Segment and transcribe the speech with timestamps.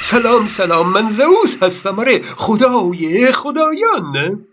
[0.00, 1.98] سلام سلام من زئوس هستم.
[1.98, 4.46] آره خدای خدایان.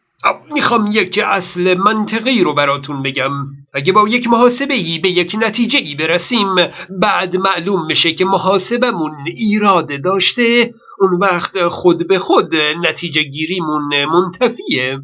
[0.53, 3.31] می‌خوام یک اصل منطقی رو براتون بگم.
[3.73, 6.47] اگه با یک محاسبه ای به یک نتیجه ای برسیم
[6.89, 10.73] بعد معلوم میشه که محاسبمون ایراد داشته.
[10.99, 14.99] اون وقت خود به خود نتیجه گیریمون منتفیه.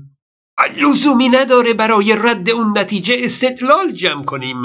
[0.77, 4.57] لزومی نداره برای رد اون نتیجه استدلال جمع کنیم.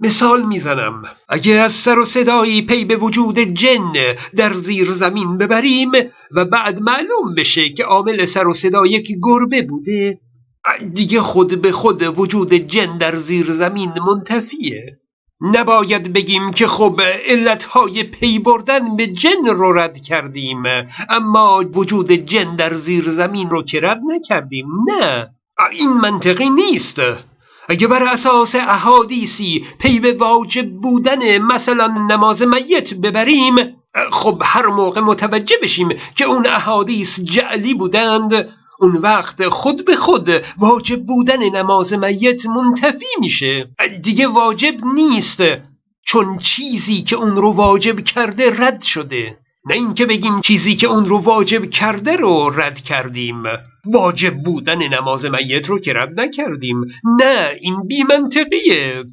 [0.00, 1.02] مثال می‌زنم.
[1.28, 3.92] اگه از سر و صدایی پی به وجود جن
[4.36, 5.90] در زیر زمین ببریم
[6.30, 10.20] و بعد معلوم بشه که عامل سر و صدا یک گربه بوده
[10.94, 14.98] دیگه خود به خود وجود جن در زیر زمین منتفیه.
[15.40, 20.62] نباید بگیم که خب علتهای پی بردن به جن رو رد کردیم
[21.08, 25.28] اما وجود جن در زیر زمین رو که رد نکردیم نه.
[25.72, 27.00] این منطقی نیست.
[27.70, 33.54] اگه بر اساس احادیثی پی به واجب بودن مثلا نماز میت ببریم
[34.12, 38.48] خب هر موقع متوجه بشیم که اون احادیث جعلی بودند
[38.80, 43.70] اون وقت خود به خود واجب بودن نماز میت منتفی میشه.
[44.02, 45.42] دیگه واجب نیست
[46.02, 49.38] چون چیزی که اون رو واجب کرده رد شده.
[49.68, 53.42] نه اینکه بگیم چیزی که اون رو واجب کرده رو رد کردیم.
[53.86, 56.80] واجب بودن نماز میت رو که رد نکردیم.
[57.20, 59.04] نه این بی منطقیه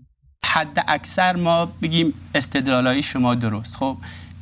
[0.43, 3.75] حد اکثر ما بگیم استدلالای شما درست.
[3.75, 3.97] خب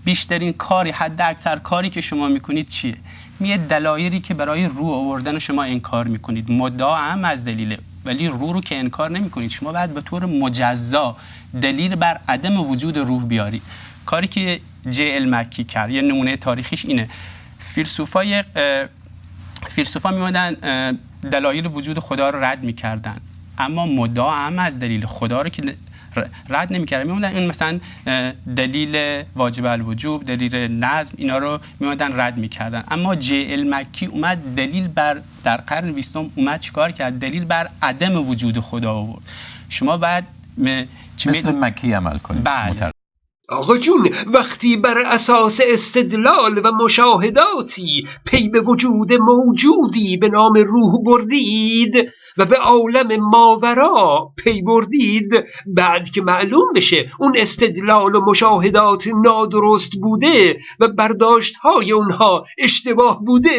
[0.06, 2.98] بیشترین کاری حد اکثر کاری که شما می‌کنید چیه؟
[3.40, 6.52] میه دلایلی که برای رو آوردن شما انکار می‌کنید.
[6.52, 9.50] مدعا هم از دلیله ولی رو رو که انکار نمی‌کنید.
[9.50, 11.18] شما باید به طور مجزا
[11.62, 13.62] دلیل بر عدم وجود روح بیارید.
[14.06, 17.08] کاری که جی مکی کرد یه نمونه تاریخیش اینه.
[17.76, 18.44] فیلسوفای
[19.76, 20.52] فیلسوفا میمدن
[21.32, 23.16] دلایل وجود خدا رو رد می‌کردن.
[23.58, 25.76] اما مدعا هم از دلیل خدا رو که
[26.50, 27.08] رد نمی‌کردن.
[27.08, 27.80] میموندن این مثلا
[28.56, 32.84] دلیل واجب الوجوب دلیل نظم اینا رو میموندن رد می‌کردن.
[32.92, 38.30] اما جی مکی اومد دلیل بر در قرن بیستم اومد چیکار کرد؟ دلیل بر عدم
[38.30, 39.24] وجود خدا آورد.
[39.70, 40.28] شما بعد
[41.26, 42.95] مثل مکی عمل کنید بله.
[43.50, 51.04] آقا جون وقتی بر اساس استدلال و مشاهداتی پی به وجود موجودی به نام روح
[51.06, 52.08] بردید
[52.38, 59.92] و به عالم ماورا پی بردید بعد که معلوم بشه اون استدلال و مشاهدات نادرست
[60.02, 63.52] بوده و برداشت های اونها اشتباه بوده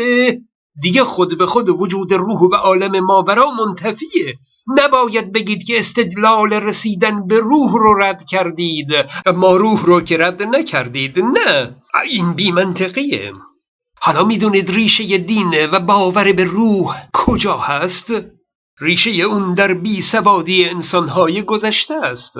[0.82, 4.38] دیگه خود به خود وجود روح و عالم ماورا منتفیه.
[4.66, 8.88] نباید بگید که استدلال رسیدن به روح رو رد کردید.
[9.26, 11.76] اما روح رو که رد نکردید نه.
[12.04, 13.32] این بی منطقیه.
[14.00, 18.12] حالا می‌دونید ریشه دین و باور به روح کجا هست؟
[18.80, 22.34] ریشه اون در بی سوادی انسانهای گذشته است.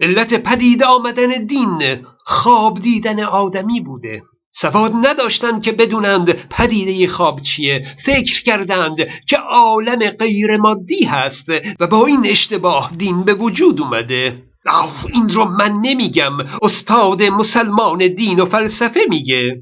[0.00, 4.22] علت پدید آمدن دین خواب دیدن آدمی بوده.
[4.54, 8.96] سواد نداشتند که بدونند پدیده خواب چیه فکر کردند
[9.28, 11.48] که عالم غیر مادی هست
[11.80, 14.42] و با این اشتباه دین به وجود اومده.
[14.66, 19.60] آه این رو من نمیگم استاد مسلمان دین و فلسفه میگه.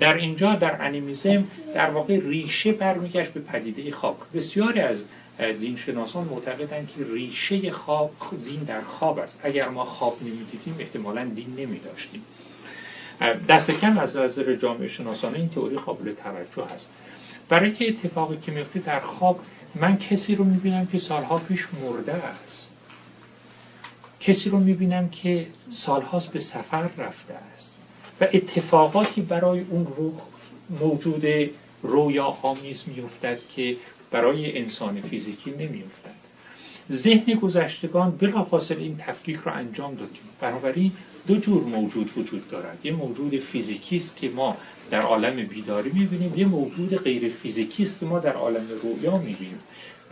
[0.00, 1.44] در اینجا در انیمیزم
[1.74, 4.18] در واقع ریشه برمیگشت به پدیده خواب.
[4.34, 4.96] بسیاری از
[5.60, 8.10] دین شناسان معتقدند که ریشه خواب
[8.44, 9.40] دین در خواب است.
[9.42, 12.22] اگر ما خواب نمی‌دیدیم احتمالا دین نمیداشتیم.
[13.48, 16.90] دست کم از نظر جامعه شناسانه این تئوری قابل توجه هست.
[17.48, 19.40] برای که اتفاقی که میفته در خواب
[19.74, 22.74] من کسی رو می‌بینم که سالها پیش مرده است.
[24.20, 27.74] کسی رو می‌بینم که سالهاست به سفر رفته است.
[28.20, 30.14] و اتفاقاتی برای اون روح
[30.80, 31.24] موجود
[31.82, 32.84] رویا آمیز
[33.56, 33.76] که
[34.10, 36.17] برای انسان فیزیکی نمیافتد.
[36.92, 40.22] ذهن گذشتگان بلافاصله این تفکیک رو انجام دادیم.
[40.40, 40.92] بنابراین
[41.26, 42.78] دو جور موجود وجود دارد.
[42.84, 44.56] یه موجود فیزیکی است که ما
[44.90, 46.34] در عالم بیداری می‌بینیم.
[46.36, 49.60] یه موجود غیر فیزیکی است که ما در عالم رویا می‌بینیم.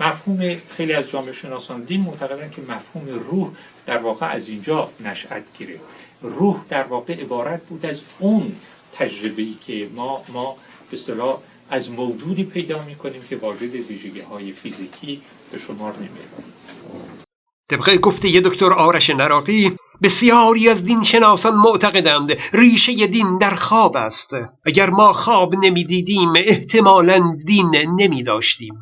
[0.00, 3.50] مفهوم خیلی از جامعه شناسان دین معتقدن که مفهوم روح
[3.86, 5.84] در واقع از اینجا نشأت گرفت
[6.22, 8.52] روح در واقع عبارت بود از اون
[8.92, 10.56] تجربه ای که ما ما
[10.90, 10.96] به
[11.70, 15.22] از موجودی پیدا می‌کنیم که واجد ویژگی های فیزیکی
[15.52, 16.44] به شمار نمیاد
[17.70, 24.30] طبق گفته دکتر آرش نراقی بسیاری از دین شناسان معتقدند ریشه دین در خواب است.
[24.66, 28.74] اگر ما خواب نمی‌دیدیم احتمالا دین نمی داشتیم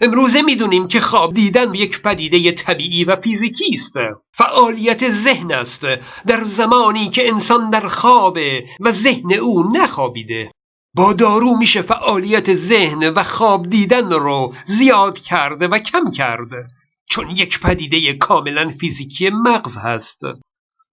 [0.00, 3.94] امروزه می‌دونیم که خواب دیدن یک پدیده طبیعی و فیزیکی است.
[4.32, 5.86] فعالیت ذهن است.
[6.26, 10.50] در زمانی که انسان در خوابه و ذهن او نخوابیده.
[10.94, 16.66] با دارو میشه فعالیت ذهن و خواب دیدن رو زیاد کرده و کم کرده.
[17.10, 20.20] چون یک پدیده کاملا فیزیکی مغز هست.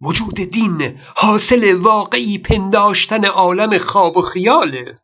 [0.01, 4.99] وجود دین حاصل واقعی پنداشتن عالم خواب و خیاله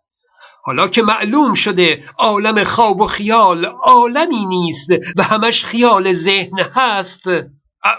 [0.65, 7.23] حالا که معلوم شده عالم خواب و خیال عالمی نیست و همش خیال ذهن هست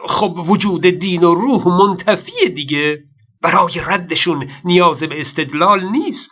[0.07, 2.99] خب وجود دین و روح منتفیه دیگه.
[3.43, 6.31] برای ردشون نیاز به استدلال نیست.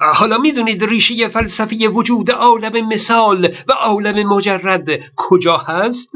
[0.00, 6.10] حالا می‌دونید ریشه فلسفی وجود عالم مثال و عالم مجرد کجا هست؟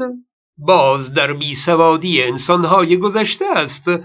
[0.57, 3.85] باز در بیسوادی انسانهای گذشته است.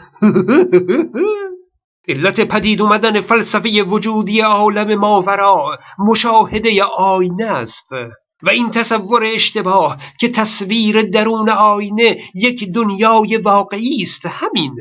[2.08, 7.92] علت پدید اومدن فلسفه وجودی عالم ماورا مشاهده آینه است.
[8.42, 14.76] و این تصور اشتباه که تصویر درون آینه یک دنیای واقعی است همین.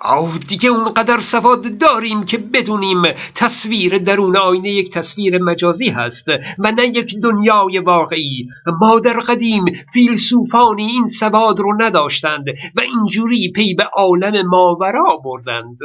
[0.00, 3.02] آه دیگه اونقدر سواد داریم که بدونیم
[3.34, 6.28] تصویر درون آینه یک تصویر مجازی هست
[6.58, 8.48] و نه یک دنیای واقعی.
[8.80, 15.78] ما در قدیم فیلسوفانی این سواد رو نداشتند و اینجوری پی به عالم ماورا بردند.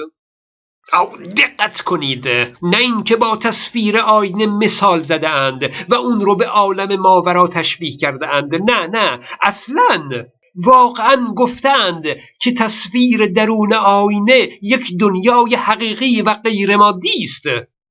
[0.93, 2.27] او دقت کنید
[2.61, 7.97] نه اینکه با تصویر آینه مثال زده اند و اون رو به عالم ماورا تشبیه
[7.97, 10.25] کرده اند نه نه اصلا.
[10.55, 12.03] واقعا گفتند
[12.39, 17.45] که تصویر درون آینه یک دنیای حقیقی و غیر مادی است.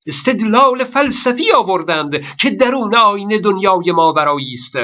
[0.07, 4.77] استدلال فلسفی آوردند که درون آینه دنیای ماورایی است.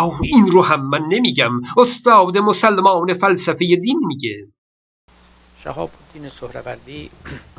[0.00, 1.60] او این رو هم من نمیگم.
[1.76, 4.36] استاد مسلمان فلسفه دین میگه.
[5.64, 7.10] شهاب الدین سهروردی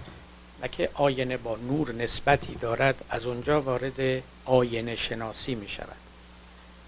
[0.71, 6.12] که آینه با نور نسبتی دارد از اونجا وارد آینه شناسی می شود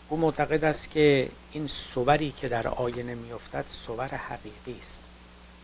[0.09, 4.99] او معتقد است که این صوری که در آینه میافتد صور حقیقی است.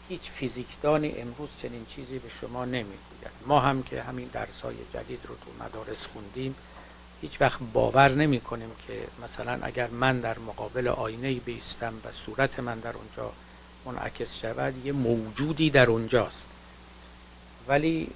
[0.09, 3.31] هیچ فیزیکدانی امروز چنین چیزی به شما نمی‌گوید.
[3.47, 6.55] ما هم که همین درسای جدید رو تو مدارس خوندیم
[7.21, 12.59] هیچ وقت باور نمی کنیم که مثلا اگر من در مقابل آینه بیستم و صورت
[12.59, 13.33] من در اونجا
[13.85, 16.45] منعکس شود یه موجودی در اونجاست.
[17.67, 18.09] ولی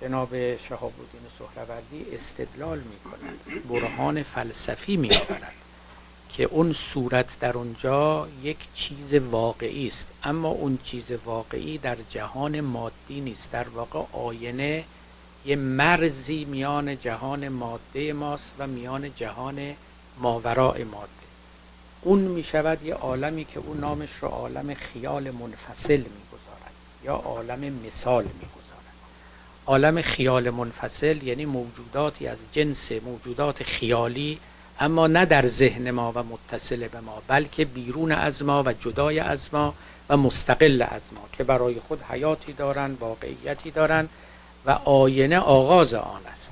[0.00, 5.61] جناب شهاب الدین سهروردی استدلال می کند برهان فلسفی می آورد
[6.32, 10.06] که اون صورت در اونجا یک چیز واقعی است.
[10.24, 13.48] اما اون چیز واقعی در جهان مادی نیست.
[13.52, 14.84] در واقع آینه
[15.44, 19.74] یه مرزی میان جهان ماده ماست و میان جهان
[20.18, 21.10] ماورای ماده.
[22.02, 26.72] اون می شود یه عالمی که اون نامش رو عالم خیال منفصل می‌گذارد
[27.04, 28.62] یا عالم مثال می‌گذارد.
[29.66, 34.38] عالم خیال منفصل یعنی موجوداتی از جنس موجودات خیالی
[34.82, 39.20] اما نه در ذهن ما و متصل به ما بلکه بیرون از ما و جدای
[39.20, 39.74] از ما
[40.08, 44.08] و مستقل از ما که برای خود حیاتی دارند واقعیتی دارند
[44.66, 46.50] و آینه آغاز آن است.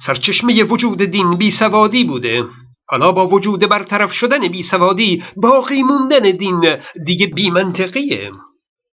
[0.00, 2.44] سرچشمه وجود دین بی سوادی بوده.
[2.88, 8.30] حالا با وجود برطرف شدن بی سوادی باقی موندن دین دیگه بی منطقیه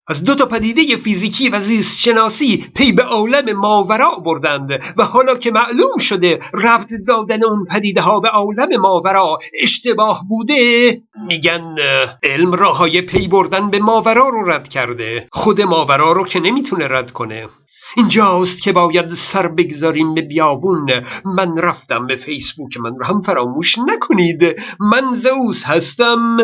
[0.09, 5.37] از دو تا پدیده فیزیکی و زیست شناسی پی به عالم ماورا بردند و حالا
[5.37, 11.77] که معلوم شده ربط دادن اون پدیده ها به عالم ماورا اشتباه بوده میگن
[12.23, 15.27] علم راه‌های پی بردن به ماورا رو رد کرده.
[15.33, 17.47] خود ماورا رو که نمی‌تونه رد کنه.
[17.97, 20.91] اینجاست که باید سر بگذاریم به بیابون.
[21.25, 24.61] من رفتم به فیسبوک من رو هم فراموش نکنید.
[24.81, 26.37] من زوس هستم.